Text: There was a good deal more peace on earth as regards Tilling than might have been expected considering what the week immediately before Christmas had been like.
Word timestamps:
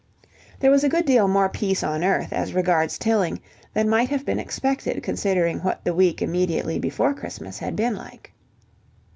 There 0.61 0.71
was 0.71 0.83
a 0.83 0.89
good 0.89 1.05
deal 1.05 1.27
more 1.27 1.47
peace 1.47 1.83
on 1.83 2.03
earth 2.03 2.33
as 2.33 2.55
regards 2.55 2.97
Tilling 2.97 3.39
than 3.75 3.87
might 3.87 4.09
have 4.09 4.25
been 4.25 4.39
expected 4.39 5.03
considering 5.03 5.59
what 5.59 5.83
the 5.83 5.93
week 5.93 6.23
immediately 6.23 6.79
before 6.79 7.13
Christmas 7.13 7.59
had 7.59 7.75
been 7.75 7.95
like. 7.95 8.33